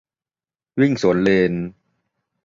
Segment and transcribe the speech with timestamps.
[0.79, 1.53] -วิ่งสวนเลน